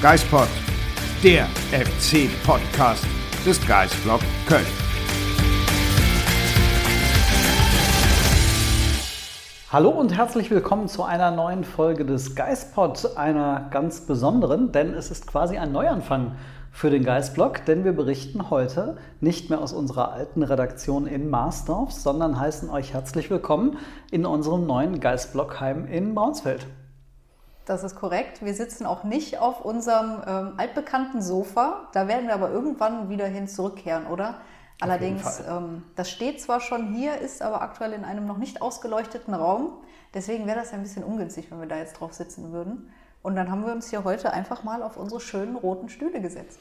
[0.00, 0.46] Geistpod,
[1.24, 3.04] der FC-Podcast
[3.44, 4.64] des Geistblog Köln.
[9.72, 15.10] Hallo und herzlich willkommen zu einer neuen Folge des Geistpod, einer ganz besonderen, denn es
[15.10, 16.36] ist quasi ein Neuanfang
[16.70, 21.90] für den Geistblog, denn wir berichten heute nicht mehr aus unserer alten Redaktion in Marsdorf,
[21.90, 23.78] sondern heißen euch herzlich willkommen
[24.12, 26.68] in unserem neuen Geistblogheim in Braunsfeld.
[27.68, 28.42] Das ist korrekt.
[28.42, 31.88] Wir sitzen auch nicht auf unserem ähm, altbekannten Sofa.
[31.92, 34.36] Da werden wir aber irgendwann wieder hin zurückkehren, oder?
[34.80, 39.34] Allerdings, ähm, das steht zwar schon hier, ist aber aktuell in einem noch nicht ausgeleuchteten
[39.34, 39.72] Raum.
[40.14, 42.90] Deswegen wäre das ein bisschen ungünstig, wenn wir da jetzt drauf sitzen würden.
[43.22, 46.58] Und dann haben wir uns hier heute einfach mal auf unsere schönen roten Stühle gesetzt.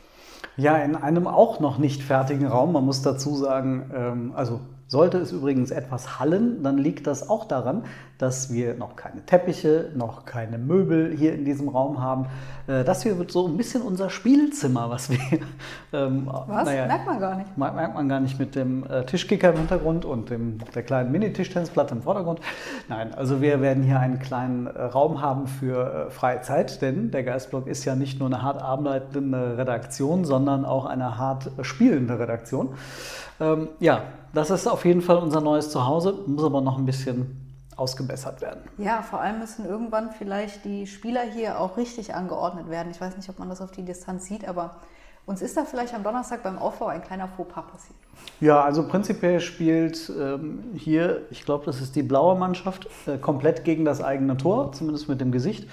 [0.58, 2.74] Ja, in einem auch noch nicht fertigen Raum.
[2.74, 7.46] Man muss dazu sagen, ähm, also sollte es übrigens etwas hallen, dann liegt das auch
[7.46, 7.84] daran,
[8.18, 12.26] dass wir noch keine Teppiche, noch keine Möbel hier in diesem Raum haben.
[12.68, 15.20] Äh, das hier wird so ein bisschen unser Spielzimmer, was wir.
[15.94, 16.66] Ähm, was?
[16.66, 17.58] Naja, merkt man gar nicht.
[17.58, 21.96] Merkt man gar nicht mit dem äh, Tischkicker im Hintergrund und dem, der kleinen Mini-Tischtennisplatte
[21.96, 22.42] im Vordergrund.
[22.90, 27.24] Nein, also wir werden hier einen kleinen äh, Raum haben für freie Zeit, denn der
[27.24, 32.76] Geistblog ist ja nicht nur eine hart arbeitende Redaktion, sondern auch eine hart spielende Redaktion.
[33.40, 37.48] Ähm, ja, das ist auf jeden Fall unser neues Zuhause, muss aber noch ein bisschen
[37.76, 38.62] ausgebessert werden.
[38.78, 42.92] Ja, vor allem müssen irgendwann vielleicht die Spieler hier auch richtig angeordnet werden.
[42.92, 44.78] Ich weiß nicht, ob man das auf die Distanz sieht, aber
[45.28, 47.98] uns ist da vielleicht am Donnerstag beim Aufbau ein kleiner Fauxpas passiert.
[48.40, 53.66] Ja, also prinzipiell spielt ähm, hier, ich glaube, das ist die blaue Mannschaft, äh, komplett
[53.66, 55.68] gegen das eigene Tor, zumindest mit dem Gesicht.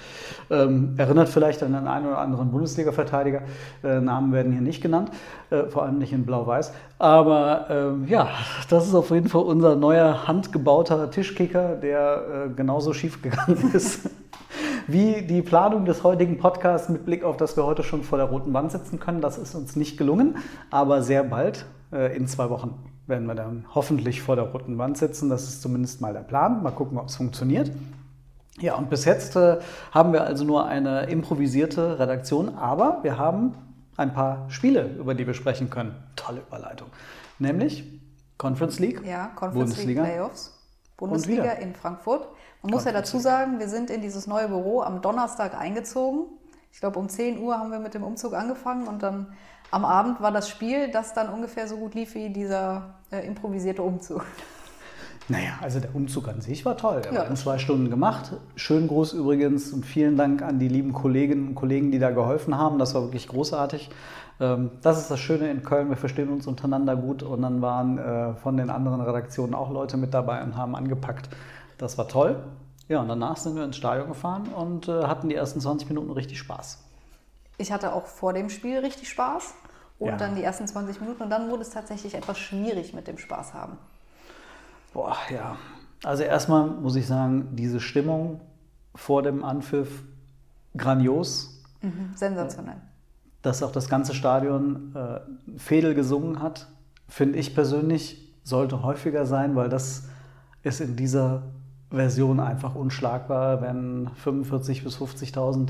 [0.49, 3.43] Ähm, erinnert vielleicht an den einen oder anderen Bundesliga-Verteidiger.
[3.81, 5.11] Äh, Namen werden hier nicht genannt,
[5.51, 6.73] äh, vor allem nicht in Blau-Weiß.
[6.99, 8.27] Aber ähm, ja,
[8.69, 14.09] das ist auf jeden Fall unser neuer handgebauter Tischkicker, der äh, genauso schief gegangen ist
[14.87, 18.27] wie die Planung des heutigen Podcasts mit Blick auf, dass wir heute schon vor der
[18.27, 19.21] roten Wand sitzen können.
[19.21, 20.37] Das ist uns nicht gelungen,
[20.69, 22.75] aber sehr bald, äh, in zwei Wochen,
[23.07, 25.29] werden wir dann hoffentlich vor der roten Wand sitzen.
[25.29, 26.63] Das ist zumindest mal der Plan.
[26.63, 27.71] Mal gucken, ob es funktioniert.
[28.59, 29.57] Ja, und bis jetzt äh,
[29.91, 33.53] haben wir also nur eine improvisierte Redaktion, aber wir haben
[33.97, 35.95] ein paar Spiele, über die wir sprechen können.
[36.15, 36.87] Tolle Überleitung.
[37.37, 37.83] Nämlich
[38.37, 40.57] Conference League, ja, Conference Bundesliga League Playoffs,
[40.97, 42.27] Bundesliga in Frankfurt.
[42.65, 46.23] Man muss ja dazu sagen, wir sind in dieses neue Büro am Donnerstag eingezogen.
[46.71, 49.27] Ich glaube, um 10 Uhr haben wir mit dem Umzug angefangen und dann
[49.69, 53.83] am Abend war das Spiel, das dann ungefähr so gut lief wie dieser äh, improvisierte
[53.83, 54.25] Umzug.
[55.27, 57.01] Naja, also der Umzug an sich war toll.
[57.01, 57.19] Der ja.
[57.21, 58.33] war in zwei Stunden gemacht.
[58.55, 62.55] Schönen Gruß übrigens und vielen Dank an die lieben Kolleginnen und Kollegen, die da geholfen
[62.59, 62.77] haben.
[62.77, 63.89] Das war wirklich großartig.
[64.39, 67.97] Ähm, das ist das Schöne in Köln, wir verstehen uns untereinander gut und dann waren
[67.97, 71.27] äh, von den anderen Redaktionen auch Leute mit dabei und haben angepackt.
[71.77, 72.43] Das war toll.
[72.87, 76.11] Ja, und danach sind wir ins Stadion gefahren und äh, hatten die ersten 20 Minuten
[76.11, 76.83] richtig Spaß.
[77.57, 79.55] Ich hatte auch vor dem Spiel richtig Spaß
[79.97, 80.17] und ja.
[80.17, 83.53] dann die ersten 20 Minuten und dann wurde es tatsächlich etwas schwierig mit dem Spaß
[83.53, 83.77] haben.
[84.93, 85.57] Boah, ja.
[86.03, 88.41] Also erstmal muss ich sagen, diese Stimmung
[88.93, 90.03] vor dem Anpfiff
[90.77, 91.61] grandios.
[91.81, 92.77] Mhm, sensationell.
[93.41, 95.19] Dass auch das ganze Stadion äh,
[95.57, 96.67] Fedel gesungen hat,
[97.07, 100.03] finde ich persönlich, sollte häufiger sein, weil das
[100.63, 101.43] ist in dieser
[101.95, 105.69] Version einfach unschlagbar, wenn 45.000 bis 50.000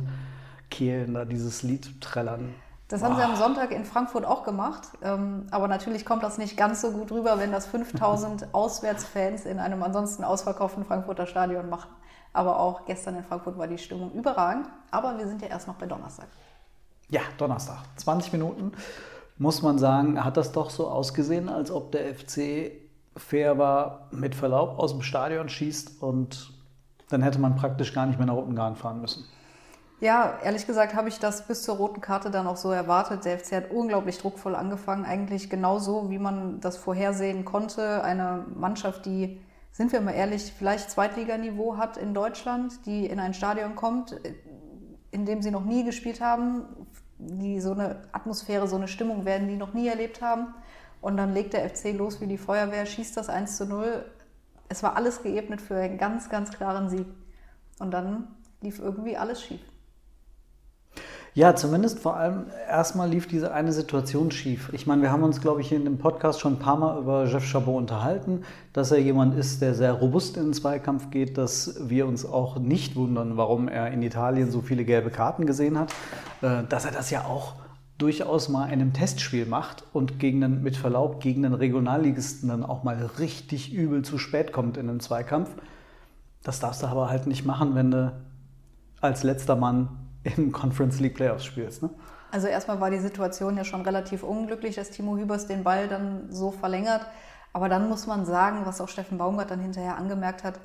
[0.70, 2.54] Kehlen da dieses Lied trällern.
[2.88, 3.22] Das haben Boah.
[3.22, 4.90] sie am Sonntag in Frankfurt auch gemacht.
[5.02, 9.60] Ähm, aber natürlich kommt das nicht ganz so gut rüber, wenn das 5000 Auswärtsfans in
[9.60, 11.90] einem ansonsten ausverkauften Frankfurter Stadion machen.
[12.34, 14.68] Aber auch gestern in Frankfurt war die Stimmung überragend.
[14.92, 16.28] Aber wir sind ja erst noch bei Donnerstag.
[17.10, 17.78] Ja, Donnerstag.
[17.96, 18.74] 20 Minuten.
[19.38, 22.72] Muss man sagen, hat das doch so ausgesehen, als ob der FC
[23.18, 26.54] fair war, mit Verlaub aus dem Stadion schießt und
[27.10, 29.26] dann hätte man praktisch gar nicht mehr nach Ungarn fahren müssen.
[30.02, 33.24] Ja, ehrlich gesagt habe ich das bis zur roten Karte dann auch so erwartet.
[33.24, 38.04] Der FC hat unglaublich druckvoll angefangen, eigentlich genauso, wie man das vorhersehen konnte.
[38.04, 39.40] Eine Mannschaft, die,
[39.72, 44.20] sind wir mal ehrlich, vielleicht Zweitliganiveau hat in Deutschland, die in ein Stadion kommt,
[45.12, 46.66] in dem sie noch nie gespielt haben,
[47.18, 50.54] die so eine Atmosphäre, so eine Stimmung werden, die noch nie erlebt haben
[51.02, 54.06] Und dann legt der FC los wie die Feuerwehr, schießt das 1 zu 0.
[54.70, 57.08] Es war alles geebnet für einen ganz, ganz klaren Sieg.
[57.80, 58.28] Und dann
[58.62, 59.62] lief irgendwie alles schief.
[61.38, 64.70] Ja, zumindest vor allem erstmal lief diese eine Situation schief.
[64.72, 67.26] Ich meine, wir haben uns, glaube ich, in dem Podcast schon ein paar Mal über
[67.26, 71.90] Jeff Chabot unterhalten, dass er jemand ist, der sehr robust in den Zweikampf geht, dass
[71.90, 75.92] wir uns auch nicht wundern, warum er in Italien so viele gelbe Karten gesehen hat,
[76.42, 77.56] äh, dass er das ja auch
[77.98, 82.66] durchaus mal in einem Testspiel macht und gegen einen, mit Verlaub gegen den Regionalligisten dann
[82.66, 85.50] auch mal richtig übel zu spät kommt in einem Zweikampf.
[86.44, 88.14] Das darfst du aber halt nicht machen, wenn du
[89.00, 89.90] als letzter Mann
[90.24, 91.84] im Conference League Playoffs spielst.
[91.84, 91.90] Ne?
[92.32, 96.32] Also erstmal war die Situation ja schon relativ unglücklich, dass Timo Hübers den Ball dann
[96.32, 97.06] so verlängert.
[97.54, 100.60] Aber dann muss man sagen, was auch Steffen Baumgart dann hinterher angemerkt hat,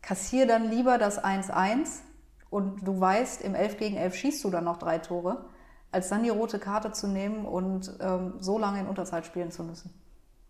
[0.00, 2.02] kassier dann lieber das 1-1
[2.50, 5.46] und du weißt, im 11 gegen 11 schießt du dann noch drei Tore,
[5.92, 9.62] als dann die rote Karte zu nehmen und ähm, so lange in Unterzahl spielen zu
[9.62, 9.90] müssen.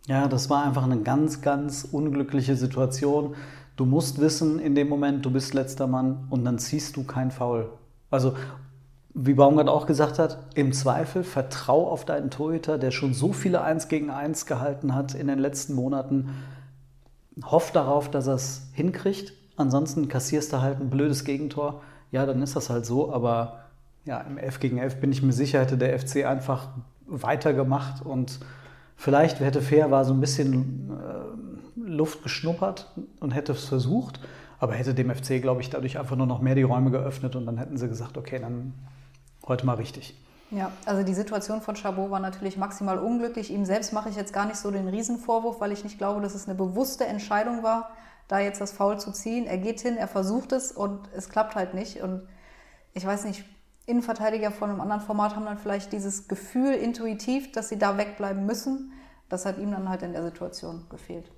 [0.06, 3.35] Ja, das war einfach eine ganz, ganz unglückliche Situation.
[3.77, 7.31] Du musst wissen, in dem Moment, du bist letzter Mann und dann ziehst du kein
[7.31, 7.71] Foul.
[8.11, 8.35] Also,
[9.15, 13.62] wie Baumgart auch gesagt hat, im Zweifel vertrau auf deinen Torhüter, der schon so viele
[13.62, 16.31] 1 gegen 1 gehalten hat in den letzten Monaten.
[17.44, 19.35] Hoff darauf, dass er es hinkriegt.
[19.56, 21.83] Ansonsten kassierst du halt ein blödes Gegentor.
[22.11, 23.12] Ja, dann ist das halt so.
[23.12, 23.61] Aber
[24.05, 26.69] ja, im 11 gegen 11 bin ich mir sicher, hätte der FC einfach
[27.07, 28.41] weitergemacht und
[28.97, 34.21] vielleicht, hätte fair war, so ein bisschen äh, Luft geschnuppert und hätte es versucht.
[34.59, 37.47] Aber hätte dem FC, glaube ich, dadurch einfach nur noch mehr die Räume geöffnet und
[37.47, 38.75] dann hätten sie gesagt, okay, dann
[39.47, 40.17] heute mal richtig.
[40.53, 43.51] Ja, also die Situation von Chabot war natürlich maximal unglücklich.
[43.51, 46.35] Ihm selbst mache ich jetzt gar nicht so den Riesenvorwurf, weil ich nicht glaube, dass
[46.35, 47.91] es eine bewusste Entscheidung war,
[48.29, 49.47] da jetzt das Foul zu ziehen.
[49.47, 52.03] Er geht hin, er versucht es und es klappt halt nicht.
[52.03, 52.23] Und
[52.93, 53.45] ich weiß nicht,
[53.87, 58.46] Innenverteidiger von einem anderen Format haben dann vielleicht dieses Gefühl intuitiv, dass sie da wegbleiben
[58.46, 58.93] müssen.
[59.29, 61.31] Das hat ihm dann halt in der Situation gefehlt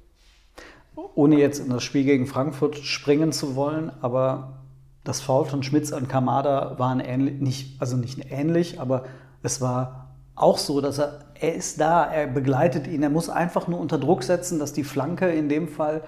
[1.14, 4.58] ohne jetzt in das Spiel gegen Frankfurt springen zu wollen, aber
[5.02, 9.04] das Foul von Schmitz an Kamada war ein ähnlich, nicht, also nicht ähnlich, aber
[9.42, 13.68] es war auch so, dass er, er ist da, er begleitet ihn, er muss einfach
[13.68, 16.02] nur unter Druck setzen, dass die Flanke in dem Fall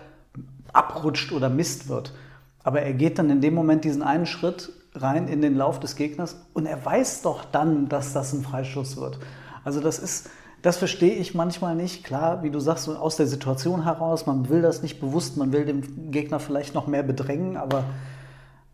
[0.73, 2.13] abrutscht oder Mist wird.
[2.63, 5.97] Aber er geht dann in dem Moment diesen einen Schritt rein in den Lauf des
[5.97, 9.19] Gegners und er weiß doch dann, dass das ein Freischuss wird.
[9.65, 10.31] Also das ist,
[10.63, 12.05] das verstehe ich manchmal nicht.
[12.05, 15.65] Klar, wie du sagst, aus der Situation heraus, man will das nicht bewusst, man will
[15.65, 17.85] den Gegner vielleicht noch mehr bedrängen, aber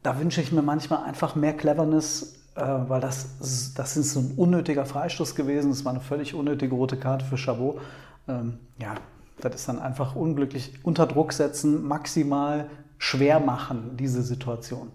[0.02, 4.32] da wünsche ich mir manchmal einfach mehr Cleverness, äh, weil das, das ist so ein
[4.36, 5.70] unnötiger Freistoß gewesen.
[5.70, 7.80] Das war eine völlig unnötige rote Karte für Chabot.
[8.28, 8.94] Ähm, ja,
[9.40, 10.72] das ist dann einfach unglücklich.
[10.82, 14.88] Unter Druck setzen, maximal schwer machen, diese Situation.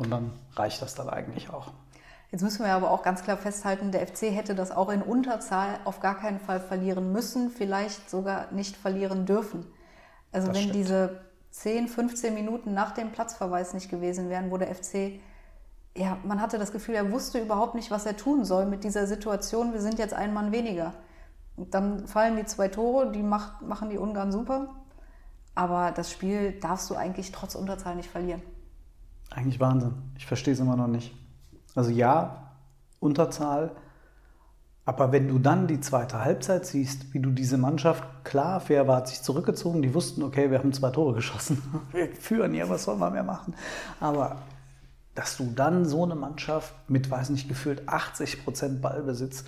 [0.00, 1.72] Und dann reicht das dann eigentlich auch.
[2.30, 5.78] Jetzt müssen wir aber auch ganz klar festhalten, der FC hätte das auch in Unterzahl
[5.84, 9.66] auf gar keinen Fall verlieren müssen, vielleicht sogar nicht verlieren dürfen.
[10.32, 10.76] Also das wenn stimmt.
[10.76, 11.20] diese
[11.50, 15.20] 10, 15 Minuten nach dem Platzverweis nicht gewesen wären, wo der FC,
[15.94, 19.06] ja, man hatte das Gefühl, er wusste überhaupt nicht, was er tun soll mit dieser
[19.06, 20.94] Situation, wir sind jetzt ein Mann weniger.
[21.56, 24.76] Und dann fallen die zwei Tore, die macht, machen die Ungarn super.
[25.54, 28.40] Aber das Spiel darfst du eigentlich trotz Unterzahl nicht verlieren.
[29.30, 29.94] Eigentlich Wahnsinn.
[30.18, 31.14] Ich verstehe es immer noch nicht.
[31.74, 32.50] Also ja,
[32.98, 33.70] Unterzahl.
[34.84, 38.96] Aber wenn du dann die zweite Halbzeit siehst, wie du diese Mannschaft, klar, fair war,
[38.96, 41.62] hat sich zurückgezogen, die wussten, okay, wir haben zwei Tore geschossen,
[41.92, 43.54] wir führen ja, was soll man mehr machen?
[44.00, 44.38] Aber
[45.14, 49.44] dass du dann so eine Mannschaft mit, weiß nicht, gefühlt 80 Prozent Ballbesitz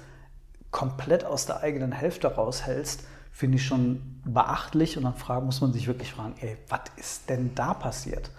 [0.71, 4.97] komplett aus der eigenen Hälfte raushältst, finde ich schon beachtlich.
[4.97, 8.31] Und dann muss man sich wirklich fragen, ey, was ist denn da passiert?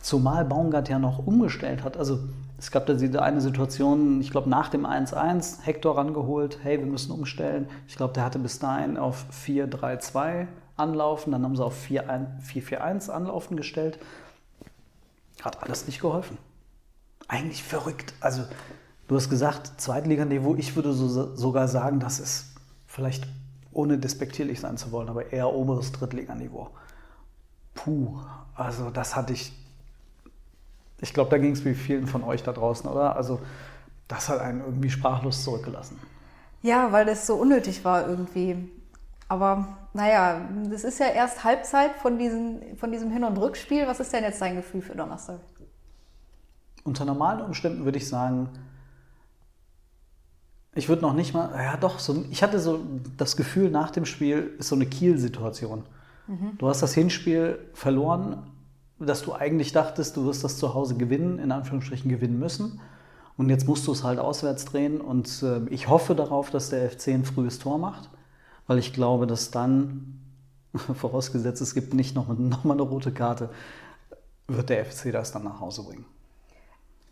[0.00, 1.96] Zumal Baumgart ja noch umgestellt hat.
[1.96, 2.20] Also
[2.58, 6.86] es gab da diese eine Situation, ich glaube nach dem 1-1, Hector rangeholt, hey, wir
[6.86, 7.68] müssen umstellen.
[7.88, 13.56] Ich glaube, der hatte bis dahin auf 4-3-2 anlaufen, dann haben sie auf 4-4-1 anlaufen
[13.56, 13.98] gestellt.
[15.42, 16.38] Hat alles nicht geholfen.
[17.28, 18.14] Eigentlich verrückt.
[18.20, 18.44] Also
[19.08, 22.54] du hast gesagt, Zweitliganiveau, ich würde so, sogar sagen, das ist
[22.86, 23.26] vielleicht
[23.72, 26.70] ohne despektierlich sein zu wollen, aber eher oberes Drittliganiveau.
[27.74, 28.20] Puh,
[28.54, 29.52] also das hatte ich
[31.04, 33.14] ich glaube, da ging es wie vielen von euch da draußen, oder?
[33.14, 33.40] Also
[34.08, 35.98] das hat einen irgendwie sprachlos zurückgelassen.
[36.62, 38.70] Ja, weil das so unnötig war irgendwie.
[39.28, 43.86] Aber naja, das ist ja erst Halbzeit von, diesen, von diesem Hin- und Rückspiel.
[43.86, 45.40] Was ist denn jetzt dein Gefühl für Donnerstag?
[46.84, 48.48] Unter normalen Umständen würde ich sagen,
[50.74, 52.80] ich würde noch nicht mal, ja doch, so, ich hatte so
[53.18, 55.84] das Gefühl, nach dem Spiel ist so eine Kiel-Situation.
[56.26, 56.56] Mhm.
[56.56, 58.53] Du hast das Hinspiel verloren,
[59.04, 62.80] dass du eigentlich dachtest, du wirst das zu Hause gewinnen, in Anführungsstrichen gewinnen müssen.
[63.36, 65.00] Und jetzt musst du es halt auswärts drehen.
[65.00, 68.10] Und äh, ich hoffe darauf, dass der FC ein frühes Tor macht.
[68.66, 70.20] weil ich glaube, dass dann,
[70.94, 73.50] vorausgesetzt es gibt nicht noch, noch eine rote Karte,
[74.46, 76.04] wird der FC das dann nach Hause bringen.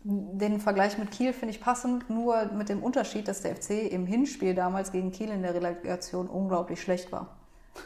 [0.05, 4.05] Den Vergleich mit Kiel finde ich passend, nur mit dem Unterschied, dass der FC im
[4.05, 7.37] Hinspiel damals gegen Kiel in der Relegation unglaublich schlecht war.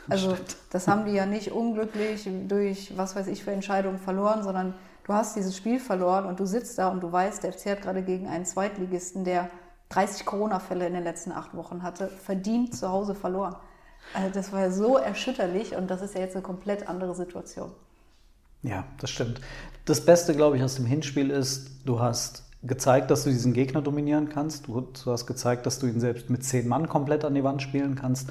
[0.09, 0.37] Also
[0.69, 4.73] das haben die ja nicht unglücklich durch was weiß ich für Entscheidungen verloren, sondern
[5.05, 7.81] du hast dieses Spiel verloren und du sitzt da und du weißt, der FC hat
[7.81, 9.49] gerade gegen einen Zweitligisten, der
[9.89, 13.55] 30 Corona-Fälle in den letzten acht Wochen hatte, verdient zu Hause verloren.
[14.13, 17.71] Also das war so erschütterlich und das ist ja jetzt eine komplett andere Situation.
[18.63, 19.41] Ja, das stimmt.
[19.85, 23.81] Das Beste, glaube ich, aus dem Hinspiel ist, du hast gezeigt, dass du diesen Gegner
[23.81, 24.67] dominieren kannst.
[24.67, 27.95] Du, hast gezeigt, dass du ihn selbst mit zehn Mann komplett an die Wand spielen
[27.95, 28.29] kannst.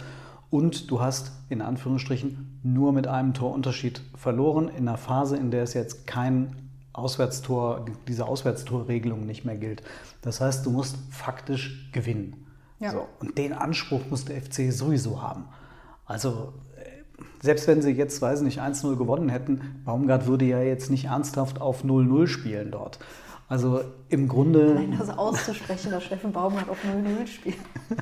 [0.51, 5.63] Und du hast in Anführungsstrichen nur mit einem Torunterschied verloren in einer Phase, in der
[5.63, 9.83] es jetzt kein Auswärtstor, diese Auswärtstorregelung nicht mehr gilt.
[10.23, 12.47] Das heißt, du musst faktisch gewinnen.
[12.79, 12.93] Ja.
[12.93, 15.45] So, und den Anspruch muss der FC sowieso haben.
[16.05, 16.55] Also
[17.43, 21.61] selbst wenn sie jetzt, weiß nicht, 1-0 gewonnen hätten, Baumgart würde ja jetzt nicht ernsthaft
[21.61, 22.99] auf 0-0 spielen dort.
[23.49, 24.75] Also im Grunde.
[24.75, 27.57] Nein, das auszusprechen, dass Steffen Baumgart auf 0-0 spielt.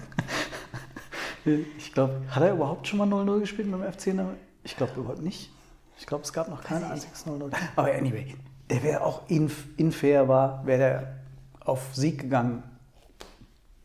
[1.44, 4.36] ich glaube, hat er überhaupt schon mal 0-0 gespielt mit dem FC?
[4.62, 5.50] Ich glaube überhaupt nicht.
[5.98, 7.52] Ich glaube, es gab noch kein einziges 0-0.
[7.76, 8.34] Aber anyway,
[8.70, 11.18] der wäre auch infair war, wäre der
[11.60, 12.62] auf Sieg gegangen.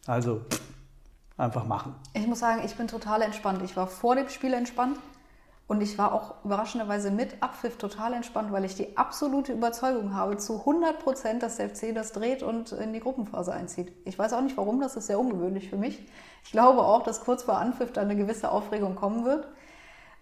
[0.08, 0.42] Also
[1.38, 1.96] einfach machen.
[2.14, 3.62] Ich muss sagen, ich bin total entspannt.
[3.64, 4.98] Ich war vor dem Spiel entspannt.
[5.70, 10.36] Und ich war auch überraschenderweise mit Abpfiff total entspannt, weil ich die absolute Überzeugung habe,
[10.38, 13.94] zu 100 Prozent, dass der FC das dreht und in die Gruppenphase einzieht.
[14.04, 16.04] Ich weiß auch nicht warum, das ist sehr ungewöhnlich für mich.
[16.44, 19.48] Ich glaube auch, dass kurz vor Anpfiff da eine gewisse Aufregung kommen wird.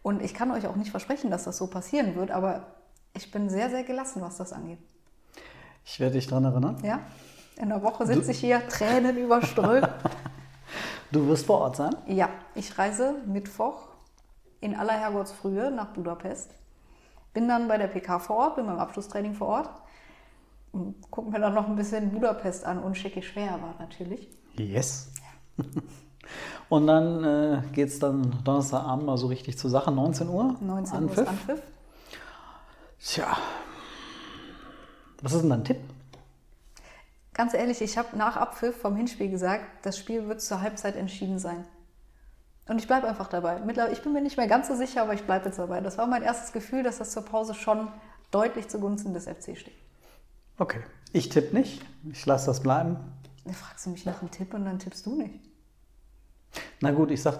[0.03, 2.63] Und ich kann euch auch nicht versprechen, dass das so passieren wird, aber
[3.13, 4.79] ich bin sehr, sehr gelassen, was das angeht.
[5.85, 6.75] Ich werde dich daran erinnern.
[6.83, 6.99] Ja,
[7.55, 9.87] in der Woche sitze ich hier, Tränen überströmt.
[11.13, 11.95] du wirst vor Ort sein?
[12.05, 13.87] Ja, ich reise Mittwoch
[14.61, 16.51] in aller Herrgottsfrühe nach Budapest.
[17.33, 19.69] Bin dann bei der PK vor Ort, bin beim Abschlusstraining vor Ort.
[21.11, 22.79] Gucken wir dann noch ein bisschen Budapest an.
[22.79, 24.29] Unschickig schwer war natürlich.
[24.55, 25.11] Yes.
[25.57, 25.65] Ja.
[26.69, 30.55] Und dann äh, geht es dann Donnerstagabend mal so richtig zur Sache, 19 Uhr?
[30.59, 31.61] 19 Uhr ist Anpfiff.
[32.99, 33.37] Tja,
[35.21, 35.77] was ist denn dein Tipp?
[37.33, 41.39] Ganz ehrlich, ich habe nach Abpfiff vom Hinspiel gesagt, das Spiel wird zur Halbzeit entschieden
[41.39, 41.63] sein.
[42.67, 43.61] Und ich bleibe einfach dabei.
[43.91, 45.79] Ich bin mir nicht mehr ganz so sicher, aber ich bleibe jetzt dabei.
[45.79, 47.87] Das war mein erstes Gefühl, dass das zur Pause schon
[48.31, 49.77] deutlich zugunsten des FC steht.
[50.57, 50.81] Okay.
[51.13, 51.81] Ich tippe nicht.
[52.11, 52.97] Ich lasse das bleiben.
[53.45, 55.39] Dann fragst du mich nach einem Tipp und dann tippst du nicht.
[56.81, 57.39] Na gut, ich sag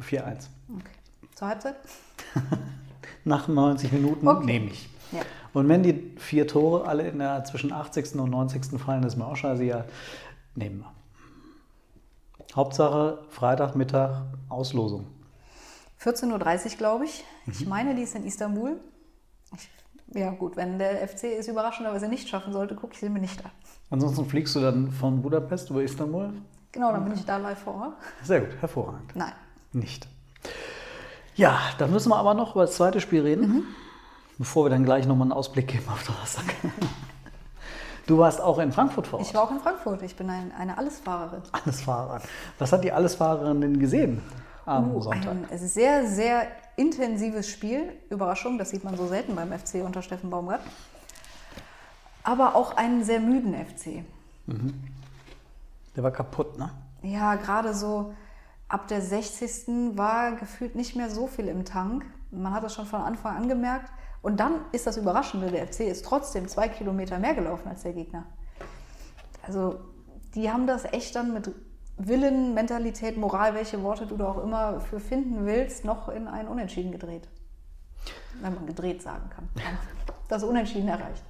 [0.00, 0.48] 4-1.
[0.74, 0.84] Okay.
[1.34, 1.76] Zur Halbzeit?
[3.24, 4.44] nach 90 Minuten okay.
[4.44, 4.88] nehme ich.
[5.12, 5.20] Ja.
[5.52, 8.14] Und wenn die vier Tore alle in der zwischen 80.
[8.16, 8.80] und 90.
[8.80, 9.84] fallen, ist mir auch scheiße,
[10.54, 10.91] nehmen wir.
[12.54, 15.06] Hauptsache Freitagmittag Auslosung.
[16.02, 17.24] 14.30 Uhr, glaube ich.
[17.46, 17.52] Mhm.
[17.52, 18.78] Ich meine, die ist in Istanbul.
[19.56, 19.70] Ich,
[20.14, 23.42] ja, gut, wenn der FC es überraschenderweise nicht schaffen sollte, gucke ich sie mir nicht
[23.44, 23.50] an.
[23.90, 26.32] Ansonsten fliegst du dann von Budapest über Istanbul?
[26.72, 27.94] Genau, dann bin ich da live vor Ort.
[28.22, 29.14] Sehr gut, hervorragend.
[29.14, 29.32] Nein.
[29.72, 30.08] Nicht.
[31.34, 33.64] Ja, dann müssen wir aber noch über das zweite Spiel reden, mhm.
[34.38, 36.54] bevor wir dann gleich nochmal einen Ausblick geben auf Donnerstag.
[38.06, 39.28] Du warst auch in Frankfurt vor Ort.
[39.28, 40.02] Ich war auch in Frankfurt.
[40.02, 41.42] Ich bin ein, eine Allesfahrerin.
[41.52, 42.22] Allesfahrerin.
[42.58, 44.22] Was hat die Allesfahrerin denn gesehen
[44.66, 45.36] am uh, Sonntag?
[45.50, 47.92] Ein sehr, sehr intensives Spiel.
[48.10, 50.62] Überraschung, das sieht man so selten beim FC unter Steffen Baumgart.
[52.24, 54.04] Aber auch einen sehr müden FC.
[54.46, 54.74] Mhm.
[55.94, 56.70] Der war kaputt, ne?
[57.02, 58.14] Ja, gerade so
[58.68, 59.96] ab der 60.
[59.96, 62.04] war gefühlt nicht mehr so viel im Tank.
[62.30, 63.90] Man hat das schon von Anfang an gemerkt.
[64.22, 67.92] Und dann ist das Überraschende, der FC ist trotzdem zwei Kilometer mehr gelaufen als der
[67.92, 68.24] Gegner.
[69.44, 69.80] Also
[70.34, 71.50] die haben das echt dann mit
[71.98, 76.48] Willen, Mentalität, Moral, welche Worte du da auch immer für finden willst, noch in ein
[76.48, 77.28] Unentschieden gedreht.
[78.40, 79.48] Wenn man gedreht sagen kann.
[80.28, 81.22] Das Unentschieden erreicht.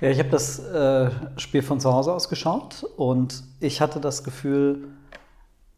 [0.00, 4.24] Ja, ich habe das äh, Spiel von zu Hause aus geschaut und ich hatte das
[4.24, 4.88] Gefühl,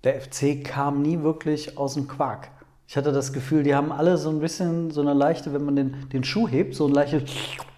[0.05, 2.51] der FC kam nie wirklich aus dem Quark.
[2.89, 5.77] Ich hatte das Gefühl, die haben alle so ein bisschen so eine leichte, wenn man
[5.77, 7.23] den, den Schuh hebt, so ein leichtes,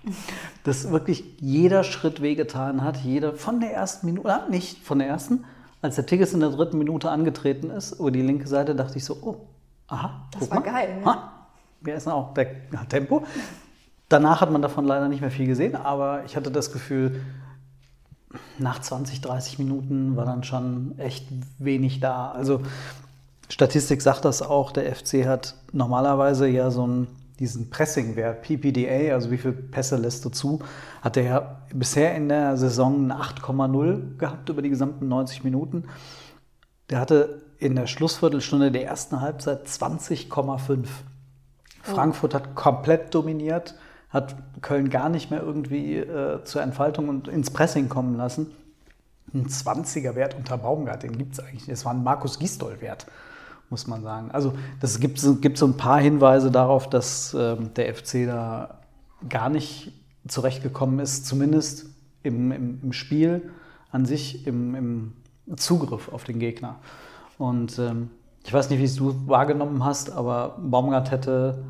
[0.63, 2.99] dass wirklich jeder Schritt wehgetan hat.
[2.99, 5.45] Jeder von der ersten Minute, nicht von der ersten,
[5.83, 9.05] als der Tigges in der dritten Minute angetreten ist, über die linke Seite, dachte ich
[9.05, 9.49] so, oh,
[9.89, 10.29] aha.
[10.31, 10.71] Das war mal.
[10.71, 11.01] geil.
[11.01, 11.05] Ne?
[11.05, 11.33] Ha,
[11.81, 13.25] wer ist denn auch der ja, Tempo?
[14.09, 17.21] Danach hat man davon leider nicht mehr viel gesehen, aber ich hatte das Gefühl,
[18.59, 21.27] nach 20, 30 Minuten war dann schon echt
[21.59, 22.31] wenig da.
[22.31, 22.61] Also
[23.51, 27.09] Statistik sagt das auch, der FC hat normalerweise ja so einen,
[27.41, 30.61] diesen Pressing-Wert, PPDA, also wie viele Pässe lässt du zu,
[31.03, 35.85] hat er ja bisher in der Saison eine 8,0 gehabt über die gesamten 90 Minuten.
[36.91, 40.87] Der hatte in der Schlussviertelstunde der ersten Halbzeit 20,5.
[41.83, 43.75] Frankfurt hat komplett dominiert,
[44.11, 48.53] hat Köln gar nicht mehr irgendwie äh, zur Entfaltung und ins Pressing kommen lassen.
[49.35, 51.73] Ein 20er-Wert unter Baumgart, den gibt es eigentlich nicht.
[51.73, 53.07] Das war ein Markus Gisdol-Wert,
[53.71, 54.31] muss man sagen.
[54.33, 58.81] Also das gibt, gibt so ein paar Hinweise darauf, dass äh, der FC da
[59.29, 59.93] gar nicht
[60.27, 61.87] zurechtgekommen ist, zumindest
[62.23, 63.51] im, im, im Spiel
[63.91, 65.13] an sich, im, im,
[65.57, 66.77] Zugriff auf den Gegner.
[67.37, 68.11] Und ähm,
[68.45, 71.65] ich weiß nicht, wie es du wahrgenommen hast, aber Baumgart hätte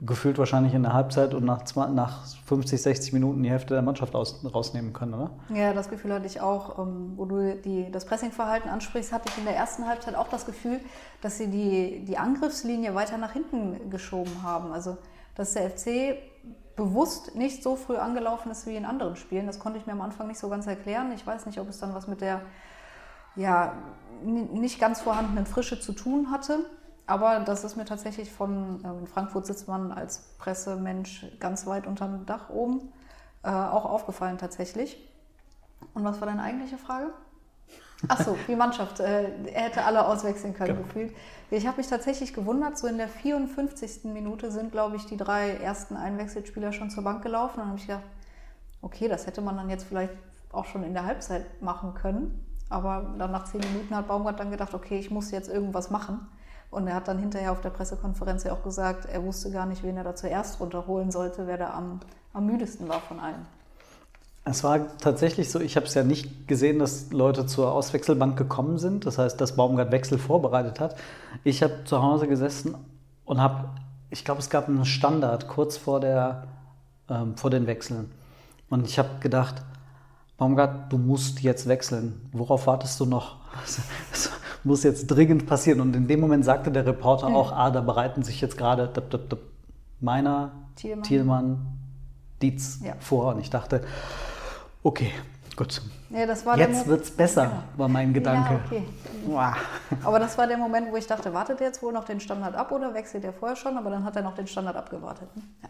[0.00, 4.14] gefühlt wahrscheinlich in der Halbzeit und nach, nach 50, 60 Minuten die Hälfte der Mannschaft
[4.14, 5.30] aus, rausnehmen können, oder?
[5.52, 6.78] Ja, das Gefühl hatte ich auch.
[6.78, 10.46] Ähm, wo du die, das Pressingverhalten ansprichst, hatte ich in der ersten Halbzeit auch das
[10.46, 10.80] Gefühl,
[11.20, 14.72] dass sie die, die Angriffslinie weiter nach hinten geschoben haben.
[14.72, 14.98] Also,
[15.34, 16.16] dass der FC
[16.76, 19.46] bewusst nicht so früh angelaufen ist wie in anderen Spielen.
[19.46, 21.10] Das konnte ich mir am Anfang nicht so ganz erklären.
[21.12, 22.42] Ich weiß nicht, ob es dann was mit der
[23.34, 23.74] ja,
[24.22, 26.60] nicht ganz vorhandenen Frische zu tun hatte.
[27.08, 31.86] Aber das ist mir tatsächlich von, äh, in Frankfurt sitzt man als Pressemensch ganz weit
[31.86, 32.92] unterm Dach oben,
[33.42, 35.02] äh, auch aufgefallen tatsächlich.
[35.94, 37.14] Und was war deine eigentliche Frage?
[38.08, 39.00] Ach so, die Mannschaft.
[39.00, 40.86] Äh, er hätte alle auswechseln können, genau.
[40.86, 41.16] gefühlt.
[41.50, 44.04] Ich habe mich tatsächlich gewundert, so in der 54.
[44.04, 47.54] Minute sind, glaube ich, die drei ersten Einwechselspieler schon zur Bank gelaufen.
[47.54, 48.04] Und dann habe ich gedacht,
[48.82, 50.12] okay, das hätte man dann jetzt vielleicht
[50.52, 52.44] auch schon in der Halbzeit machen können.
[52.68, 56.28] Aber dann nach zehn Minuten hat Baumgart dann gedacht, okay, ich muss jetzt irgendwas machen.
[56.70, 59.82] Und er hat dann hinterher auf der Pressekonferenz ja auch gesagt, er wusste gar nicht,
[59.82, 62.00] wen er da zuerst runterholen sollte, wer da am,
[62.34, 63.46] am müdesten war von allen.
[64.44, 68.78] Es war tatsächlich so, ich habe es ja nicht gesehen, dass Leute zur Auswechselbank gekommen
[68.78, 69.04] sind.
[69.04, 70.96] Das heißt, dass Baumgart Wechsel vorbereitet hat.
[71.44, 72.74] Ich habe zu Hause gesessen
[73.26, 73.68] und habe,
[74.08, 76.44] ich glaube, es gab einen Standard kurz vor, der,
[77.10, 78.10] ähm, vor den Wechseln.
[78.70, 79.62] Und ich habe gedacht,
[80.38, 82.28] Baumgart, du musst jetzt wechseln.
[82.32, 83.36] Worauf wartest du noch?
[84.68, 85.80] Muss jetzt dringend passieren.
[85.80, 87.36] Und in dem Moment sagte der Reporter mhm.
[87.36, 88.92] auch, ah, da bereiten sich jetzt gerade
[90.00, 91.66] meiner, Thielmann, Thielmann
[92.42, 92.92] Dietz ja.
[93.00, 93.34] vor.
[93.34, 93.82] Und ich dachte,
[94.82, 95.10] okay,
[95.56, 95.80] gut.
[96.10, 96.20] Ja,
[96.56, 97.62] jetzt wird es besser, ja.
[97.76, 98.60] war mein Gedanke.
[98.66, 98.84] Okay.
[99.26, 99.54] Wow.
[100.04, 102.54] Aber das war der Moment, wo ich dachte, wartet er jetzt wohl noch den Standard
[102.54, 103.76] ab oder wechselt er vorher schon?
[103.76, 105.28] Aber dann hat er noch den Standard abgewartet.
[105.34, 105.42] Ne?
[105.62, 105.68] Ja.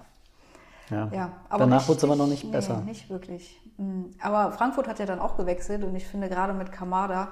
[0.90, 1.08] Ja.
[1.12, 2.80] ja Danach wurde es aber noch nicht nee, besser.
[2.80, 3.60] Nicht wirklich.
[3.76, 4.14] Hm.
[4.20, 7.28] Aber Frankfurt hat ja dann auch gewechselt und ich finde gerade mit Kamada,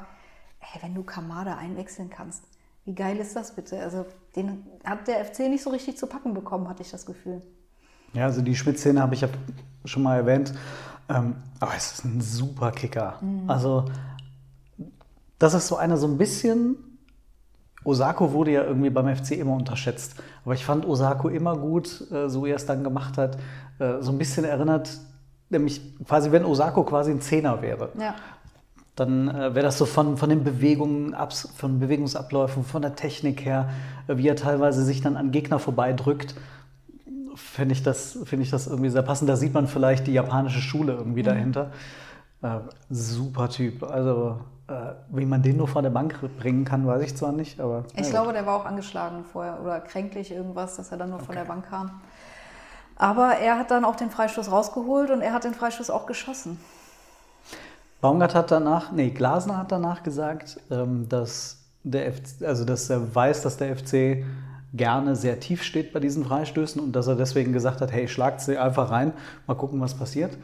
[0.73, 2.43] hey, wenn du Kamada einwechseln kannst,
[2.85, 3.81] wie geil ist das bitte?
[3.81, 7.43] Also den hat der FC nicht so richtig zu packen bekommen, hatte ich das Gefühl.
[8.13, 9.29] Ja, also die Schmidt-Szene habe ich ja
[9.85, 10.55] schon mal erwähnt.
[11.09, 13.19] Ähm, aber es ist ein super Kicker.
[13.21, 13.51] Mhm.
[13.51, 13.85] Also
[15.39, 16.77] das ist so einer so ein bisschen.
[17.85, 20.17] Osako wurde ja irgendwie beim FC immer unterschätzt.
[20.45, 23.37] Aber ich fand Osako immer gut, äh, so wie er es dann gemacht hat.
[23.79, 24.91] Äh, so ein bisschen erinnert,
[25.49, 27.91] nämlich quasi, wenn Osako quasi ein Zehner wäre.
[27.99, 28.15] Ja
[28.97, 31.15] dann äh, wäre das so von, von den Bewegungen,
[31.55, 33.69] von Bewegungsabläufen, von der Technik her,
[34.09, 36.35] äh, wie er teilweise sich dann an Gegner vorbeidrückt,
[37.37, 39.29] finde ich, das, find ich das irgendwie sehr passend.
[39.29, 41.27] Da sieht man vielleicht die japanische Schule irgendwie mhm.
[41.27, 41.71] dahinter.
[42.43, 43.83] Äh, super Typ.
[43.83, 44.73] Also, äh,
[45.11, 47.85] wie man den nur von der Bank bringen kann, weiß ich zwar nicht, aber.
[47.95, 51.27] Ich glaube, der war auch angeschlagen vorher oder kränklich irgendwas, dass er dann nur okay.
[51.27, 52.01] von der Bank kam.
[52.97, 56.59] Aber er hat dann auch den Freistoß rausgeholt und er hat den Freistoß auch geschossen.
[58.07, 63.13] Baumgart hat danach, nee, Glasner hat danach gesagt, ähm, dass, der FC, also dass er
[63.13, 64.25] weiß, dass der FC
[64.73, 68.43] gerne sehr tief steht bei diesen Freistößen und dass er deswegen gesagt hat, hey, schlagt
[68.43, 69.13] sie einfach rein,
[69.49, 70.39] mal gucken, was passiert.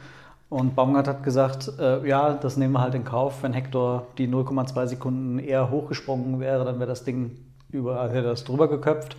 [0.49, 3.43] Und Baumgart hat gesagt, äh, ja, das nehmen wir halt in Kauf.
[3.43, 7.31] Wenn Hector die 0,2 Sekunden eher hochgesprungen wäre, dann wäre das Ding
[7.71, 9.15] über, hätte das drüber geköpft.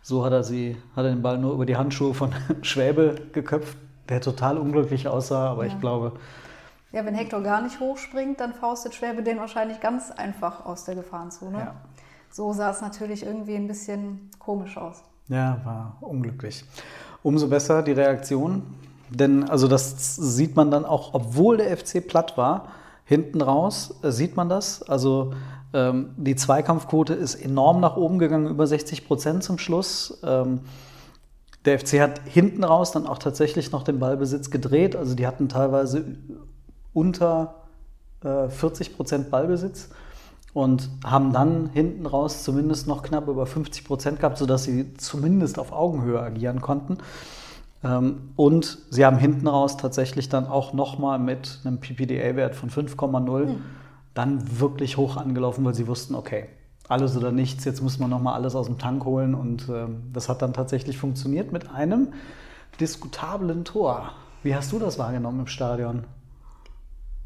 [0.00, 2.30] So hat er sie, hat er den Ball nur über die Handschuhe von
[2.62, 3.76] Schwäbe geköpft,
[4.08, 5.72] der total unglücklich aussah, aber ja.
[5.72, 6.12] ich glaube,
[6.92, 10.96] ja, wenn Hector gar nicht hochspringt, dann faustet Schwäbe den wahrscheinlich ganz einfach aus der
[10.96, 11.58] Gefahrenzone.
[11.58, 11.74] Ja.
[12.30, 15.02] So sah es natürlich irgendwie ein bisschen komisch aus.
[15.28, 16.64] Ja, war unglücklich.
[17.22, 18.62] Umso besser die Reaktion,
[19.10, 22.68] denn also das sieht man dann auch, obwohl der FC platt war,
[23.04, 24.82] hinten raus äh, sieht man das.
[24.82, 25.34] Also
[25.72, 30.20] ähm, die Zweikampfquote ist enorm nach oben gegangen, über 60 Prozent zum Schluss.
[30.24, 30.60] Ähm,
[31.64, 34.96] der FC hat hinten raus dann auch tatsächlich noch den Ballbesitz gedreht.
[34.96, 36.16] Also die hatten teilweise
[36.92, 37.54] unter
[38.24, 39.90] äh, 40 Prozent Ballbesitz
[40.52, 45.58] und haben dann hinten raus zumindest noch knapp über 50 Prozent gehabt, sodass sie zumindest
[45.58, 46.98] auf Augenhöhe agieren konnten.
[47.84, 53.46] Ähm, und sie haben hinten raus tatsächlich dann auch nochmal mit einem PPDA-Wert von 5,0
[53.46, 53.56] mhm.
[54.14, 56.48] dann wirklich hoch angelaufen, weil sie wussten, okay,
[56.88, 59.34] alles oder nichts, jetzt muss man nochmal alles aus dem Tank holen.
[59.34, 62.08] Und ähm, das hat dann tatsächlich funktioniert mit einem
[62.80, 64.12] diskutablen Tor.
[64.42, 66.04] Wie hast du das wahrgenommen im Stadion?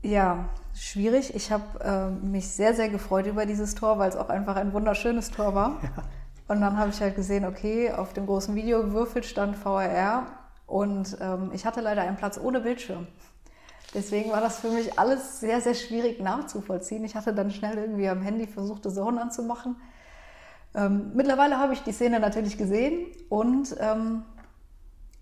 [0.05, 1.35] Ja, schwierig.
[1.35, 4.75] Ich habe äh, mich sehr, sehr gefreut über dieses Tor, weil es auch einfach ein
[4.75, 5.81] wunderschönes Tor war.
[5.83, 6.03] Ja.
[6.47, 10.27] Und dann habe ich halt gesehen, okay, auf dem großen Video gewürfelt stand VRR
[10.67, 13.07] und ähm, ich hatte leider einen Platz ohne Bildschirm.
[13.95, 17.03] Deswegen war das für mich alles sehr, sehr schwierig nachzuvollziehen.
[17.05, 19.77] Ich hatte dann schnell irgendwie am Handy versucht, The Zone anzumachen.
[20.75, 24.25] Ähm, mittlerweile habe ich die Szene natürlich gesehen und ähm,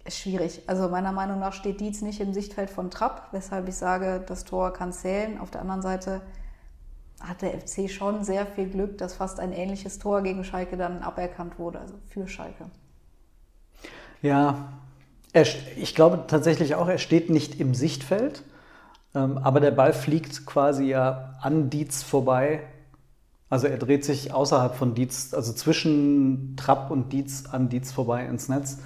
[0.08, 0.62] schwierig.
[0.66, 4.44] Also meiner Meinung nach steht Dietz nicht im Sichtfeld von Trapp, weshalb ich sage, das
[4.44, 5.38] Tor kann zählen.
[5.38, 6.22] Auf der anderen Seite
[7.20, 11.02] hat der FC schon sehr viel Glück, dass fast ein ähnliches Tor gegen Schalke dann
[11.02, 12.66] aberkannt wurde, also für Schalke.
[14.22, 14.72] Ja,
[15.32, 18.42] er, ich glaube tatsächlich auch, er steht nicht im Sichtfeld,
[19.14, 22.62] ähm, aber der Ball fliegt quasi ja an Dietz vorbei.
[23.48, 28.24] Also er dreht sich außerhalb von Dietz, also zwischen Trapp und Dietz an Dietz vorbei
[28.24, 28.78] ins Netz.